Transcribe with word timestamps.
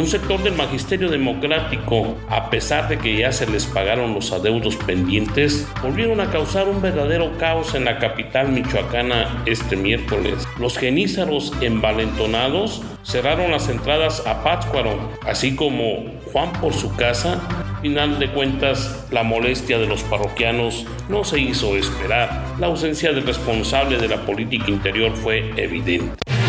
Un 0.00 0.06
sector 0.06 0.42
del 0.42 0.54
magisterio 0.54 1.10
democrático, 1.10 2.16
a 2.30 2.48
pesar 2.48 2.88
de 2.88 2.96
que 2.96 3.18
ya 3.18 3.32
se 3.32 3.46
les 3.46 3.66
pagaron 3.66 4.14
los 4.14 4.32
adeudos 4.32 4.76
pendientes, 4.76 5.68
volvieron 5.82 6.22
a 6.22 6.30
causar 6.30 6.70
un 6.70 6.80
verdadero 6.80 7.36
caos 7.36 7.74
en 7.74 7.84
la 7.84 7.98
capital 7.98 8.50
michoacana 8.50 9.42
este 9.44 9.76
miércoles. 9.76 10.48
Los 10.58 10.78
genízaros 10.78 11.52
envalentonados 11.60 12.80
cerraron 13.02 13.50
las 13.50 13.68
entradas 13.68 14.26
a 14.26 14.42
Pátzcuaro, 14.42 15.10
así 15.26 15.54
como 15.54 16.06
Juan 16.32 16.50
por 16.62 16.72
su 16.72 16.96
casa. 16.96 17.38
Final 17.82 18.18
de 18.18 18.30
cuentas, 18.30 19.06
la 19.10 19.22
molestia 19.22 19.78
de 19.78 19.86
los 19.86 20.02
parroquianos 20.04 20.86
no 21.10 21.24
se 21.24 21.40
hizo 21.40 21.76
esperar. 21.76 22.42
La 22.58 22.68
ausencia 22.68 23.12
del 23.12 23.26
responsable 23.26 23.98
de 23.98 24.08
la 24.08 24.24
política 24.24 24.70
interior 24.70 25.14
fue 25.14 25.52
evidente. 25.62 26.39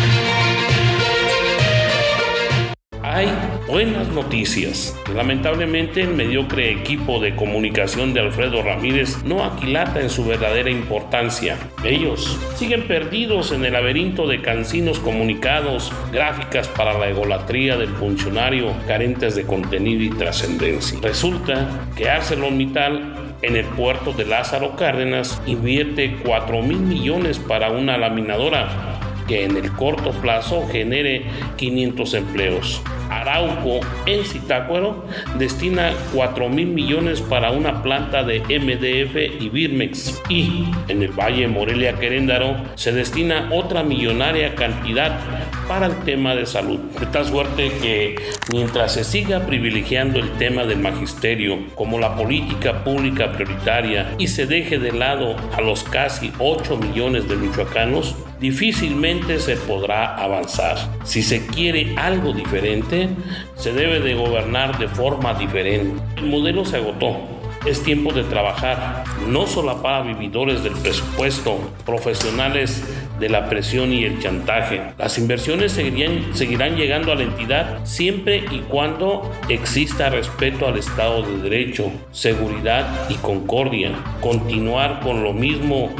Hay 3.02 3.28
buenas 3.66 4.08
noticias. 4.08 4.96
Lamentablemente 5.14 6.02
el 6.02 6.14
mediocre 6.14 6.70
equipo 6.70 7.20
de 7.20 7.34
comunicación 7.34 8.14
de 8.14 8.20
Alfredo 8.20 8.62
Ramírez 8.62 9.22
no 9.24 9.44
aquilata 9.44 10.00
en 10.00 10.08
su 10.08 10.24
verdadera 10.24 10.70
importancia. 10.70 11.58
Ellos 11.84 12.38
siguen 12.56 12.86
perdidos 12.86 13.52
en 13.52 13.64
el 13.64 13.72
laberinto 13.72 14.26
de 14.26 14.40
cansinos 14.40 15.00
comunicados, 15.00 15.92
gráficas 16.12 16.68
para 16.68 16.98
la 16.98 17.08
egolatría 17.08 17.76
del 17.76 17.90
funcionario, 17.90 18.72
carentes 18.86 19.34
de 19.34 19.44
contenido 19.44 20.02
y 20.02 20.10
trascendencia. 20.10 20.98
Resulta 21.02 21.88
que 21.96 22.08
ArcelorMittal 22.08 23.36
en 23.42 23.56
el 23.56 23.64
puerto 23.66 24.12
de 24.12 24.24
Lázaro 24.24 24.76
Cárdenas 24.76 25.42
invierte 25.46 26.16
4 26.24 26.62
mil 26.62 26.78
millones 26.78 27.40
para 27.40 27.70
una 27.70 27.98
laminadora 27.98 28.91
que 29.26 29.44
en 29.44 29.56
el 29.56 29.72
corto 29.72 30.10
plazo 30.12 30.66
genere 30.68 31.24
500 31.56 32.14
empleos. 32.14 32.82
Arauco 33.12 33.80
en 34.06 34.24
Zitácuaro 34.24 35.04
destina 35.38 35.92
4 36.14 36.48
mil 36.48 36.68
millones 36.68 37.20
para 37.20 37.50
una 37.50 37.82
planta 37.82 38.22
de 38.22 38.40
MDF 38.40 39.40
y 39.40 39.48
Birmex 39.50 40.22
y 40.28 40.64
en 40.88 41.02
el 41.02 41.12
Valle 41.12 41.46
Morelia 41.46 41.98
Queréndaro 41.98 42.56
se 42.74 42.92
destina 42.92 43.48
otra 43.52 43.82
millonaria 43.82 44.54
cantidad 44.54 45.20
para 45.68 45.86
el 45.86 45.96
tema 46.04 46.34
de 46.34 46.46
salud. 46.46 46.78
De 46.98 47.06
tal 47.06 47.26
suerte 47.26 47.70
que 47.80 48.16
mientras 48.52 48.94
se 48.94 49.04
siga 49.04 49.46
privilegiando 49.46 50.18
el 50.18 50.30
tema 50.32 50.64
del 50.64 50.78
magisterio 50.78 51.58
como 51.74 51.98
la 51.98 52.16
política 52.16 52.82
pública 52.84 53.32
prioritaria 53.32 54.14
y 54.18 54.28
se 54.28 54.46
deje 54.46 54.78
de 54.78 54.92
lado 54.92 55.36
a 55.52 55.60
los 55.60 55.84
casi 55.84 56.32
8 56.38 56.76
millones 56.78 57.28
de 57.28 57.36
michoacanos, 57.36 58.16
difícilmente 58.42 59.38
se 59.38 59.56
podrá 59.56 60.16
avanzar. 60.16 60.76
Si 61.04 61.22
se 61.22 61.46
quiere 61.46 61.94
algo 61.96 62.32
diferente, 62.32 63.08
se 63.54 63.72
debe 63.72 64.00
de 64.00 64.14
gobernar 64.14 64.78
de 64.78 64.88
forma 64.88 65.32
diferente. 65.34 66.02
El 66.16 66.26
modelo 66.26 66.64
se 66.64 66.76
agotó. 66.76 67.18
Es 67.64 67.84
tiempo 67.84 68.12
de 68.12 68.24
trabajar, 68.24 69.04
no 69.28 69.46
solo 69.46 69.80
para 69.80 70.02
vividores 70.02 70.64
del 70.64 70.72
presupuesto, 70.72 71.60
profesionales 71.86 72.82
de 73.20 73.28
la 73.28 73.48
presión 73.48 73.92
y 73.92 74.02
el 74.02 74.18
chantaje. 74.18 74.82
Las 74.98 75.16
inversiones 75.18 75.70
seguirían, 75.70 76.34
seguirán 76.34 76.74
llegando 76.74 77.12
a 77.12 77.14
la 77.14 77.22
entidad 77.22 77.78
siempre 77.84 78.44
y 78.50 78.62
cuando 78.68 79.30
exista 79.48 80.10
respeto 80.10 80.66
al 80.66 80.76
Estado 80.76 81.22
de 81.22 81.48
Derecho, 81.48 81.92
seguridad 82.10 83.08
y 83.08 83.14
concordia. 83.14 83.92
Continuar 84.20 84.98
con 84.98 85.22
lo 85.22 85.32
mismo 85.32 85.94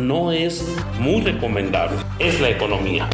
no 0.00 0.32
es 0.32 0.66
muy 0.98 1.22
recomendable. 1.22 1.96
Es 2.18 2.40
la 2.40 2.50
economía. 2.50 3.08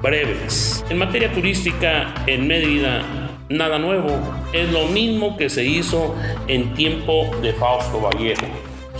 Breves. 0.00 0.84
En 0.88 0.98
materia 0.98 1.32
turística, 1.32 2.14
en 2.26 2.46
Mérida, 2.46 3.02
nada 3.48 3.78
nuevo. 3.78 4.10
Es 4.52 4.70
lo 4.70 4.86
mismo 4.86 5.36
que 5.36 5.48
se 5.48 5.64
hizo 5.64 6.14
en 6.48 6.74
tiempo 6.74 7.30
de 7.40 7.52
Fausto 7.52 8.00
Vallejo. 8.00 8.46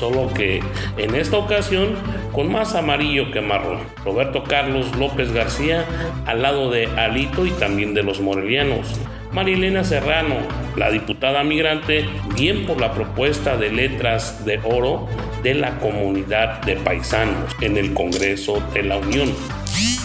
Solo 0.02 0.34
que 0.34 0.60
en 0.96 1.14
esta 1.14 1.36
ocasión 1.36 1.94
con 2.32 2.50
más 2.50 2.74
amarillo 2.74 3.30
que 3.30 3.40
marrón. 3.40 3.82
Roberto 4.04 4.42
Carlos 4.42 4.96
López 4.96 5.32
García 5.32 5.84
al 6.26 6.42
lado 6.42 6.72
de 6.72 6.86
Alito 6.86 7.46
y 7.46 7.50
también 7.50 7.94
de 7.94 8.02
los 8.02 8.20
morelianos. 8.20 8.98
Marilena 9.30 9.84
Serrano, 9.84 10.38
la 10.74 10.90
diputada 10.90 11.44
migrante, 11.44 12.04
bien 12.34 12.66
por 12.66 12.80
la 12.80 12.92
propuesta 12.92 13.56
de 13.56 13.70
letras 13.70 14.44
de 14.44 14.58
oro 14.64 15.06
de 15.44 15.54
la 15.54 15.78
comunidad 15.78 16.62
de 16.62 16.74
paisanos 16.74 17.54
en 17.60 17.76
el 17.76 17.94
Congreso 17.94 18.60
de 18.74 18.82
la 18.82 18.96
Unión. 18.96 19.32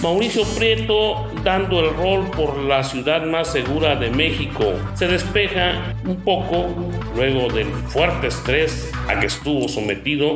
Mauricio 0.01 0.43
Prieto 0.55 1.27
dando 1.43 1.79
el 1.79 1.95
rol 1.95 2.29
por 2.31 2.57
la 2.59 2.83
ciudad 2.83 3.25
más 3.25 3.51
segura 3.51 3.95
de 3.95 4.11
México. 4.11 4.73
Se 4.93 5.07
despeja 5.07 5.95
un 6.05 6.17
poco 6.17 6.67
luego 7.15 7.51
del 7.51 7.67
fuerte 7.87 8.27
estrés 8.27 8.91
a 9.07 9.19
que 9.19 9.25
estuvo 9.25 9.67
sometido 9.67 10.35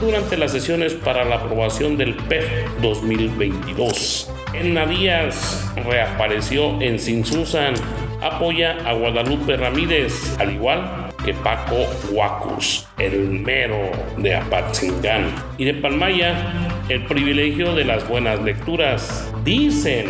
durante 0.00 0.36
las 0.36 0.50
sesiones 0.50 0.94
para 0.94 1.24
la 1.24 1.36
aprobación 1.36 1.96
del 1.96 2.14
PEF 2.14 2.46
2022. 2.82 4.32
En 4.54 4.74
Díaz 4.88 5.70
reapareció 5.84 6.80
en 6.80 6.98
Sin 6.98 7.24
Susan, 7.24 7.74
apoya 8.20 8.76
a 8.84 8.92
Guadalupe 8.94 9.56
Ramírez, 9.56 10.36
al 10.40 10.52
igual 10.52 11.06
que 11.24 11.34
Paco 11.34 11.76
Huacus, 12.10 12.86
el 12.98 13.30
mero 13.30 13.90
de 14.16 14.34
Apatzingán. 14.34 15.34
Y 15.58 15.64
de 15.64 15.74
Palmaya, 15.74 16.65
el 16.88 17.04
privilegio 17.04 17.74
de 17.74 17.84
las 17.84 18.08
buenas 18.08 18.40
lecturas. 18.42 19.32
Dicen 19.44 20.06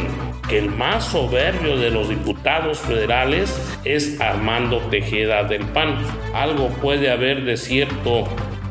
que 0.48 0.58
el 0.58 0.70
más 0.70 1.06
soberbio 1.06 1.76
de 1.76 1.90
los 1.90 2.08
diputados 2.08 2.78
federales 2.80 3.58
es 3.84 4.20
Armando 4.20 4.78
Tejeda 4.90 5.44
del 5.44 5.64
PAN. 5.66 5.96
Algo 6.34 6.68
puede 6.68 7.10
haber 7.10 7.44
de 7.44 7.56
cierto 7.56 8.24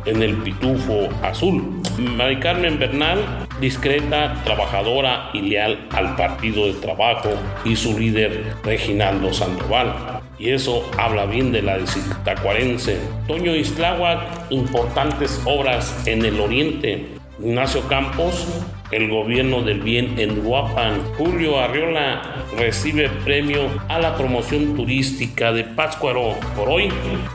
en 0.05 0.21
el 0.21 0.35
pitufo 0.35 1.09
azul. 1.23 1.81
Mari 1.97 2.39
Carmen 2.39 2.77
Bernal, 2.77 3.19
discreta, 3.59 4.41
trabajadora 4.43 5.31
y 5.33 5.41
leal 5.41 5.87
al 5.91 6.15
Partido 6.15 6.67
de 6.67 6.73
Trabajo 6.73 7.31
y 7.63 7.75
su 7.75 7.97
líder 7.97 8.53
Reginaldo 8.63 9.33
Sandoval. 9.33 10.21
Y 10.37 10.51
eso 10.51 10.89
habla 10.97 11.25
bien 11.25 11.51
de 11.51 11.61
la 11.61 11.77
tacuarense. 12.23 12.99
Toño 13.27 13.55
Isláhuac, 13.55 14.51
importantes 14.51 15.41
obras 15.45 16.05
en 16.05 16.25
el 16.25 16.39
oriente. 16.39 17.14
Ignacio 17.39 17.87
Campos, 17.87 18.47
el 18.91 19.09
gobierno 19.09 19.61
del 19.61 19.81
bien 19.81 20.17
en 20.17 20.45
Huapan. 20.45 21.01
Julio 21.17 21.59
Arriola 21.59 22.45
recibe 22.57 23.09
premio 23.23 23.67
a 23.89 23.99
la 23.99 24.15
promoción 24.15 24.75
turística 24.75 25.51
de 25.51 25.65
Pátzcuaro. 25.65 26.35
Por 26.55 26.69
hoy 26.69 26.89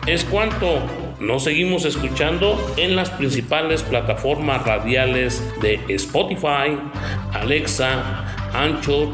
es 0.06 0.24
cuanto. 0.24 0.80
Nos 1.20 1.44
seguimos 1.44 1.84
escuchando 1.84 2.58
en 2.78 2.96
las 2.96 3.10
principales 3.10 3.82
plataformas 3.82 4.64
radiales 4.64 5.44
de 5.60 5.78
Spotify, 5.88 6.78
Alexa, 7.34 8.24
Anchor, 8.54 9.08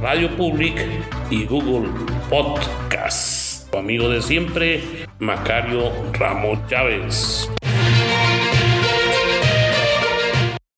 Radio 0.00 0.36
Public 0.36 0.74
y 1.30 1.44
Google 1.44 1.88
Podcast. 2.28 3.70
Tu 3.70 3.78
amigo 3.78 4.08
de 4.08 4.20
siempre, 4.20 4.82
Macario 5.20 5.92
Ramos 6.12 6.58
Chávez. 6.68 7.48